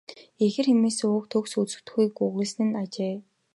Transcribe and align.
Ихэр 0.45 0.67
хэмээсэн 0.69 1.09
үг 1.17 1.25
төгс 1.31 1.53
үзэгдэхүйг 1.61 2.13
өгүүлсэн 2.25 2.67
нь." 2.67 2.75
гэжээ. 2.77 3.15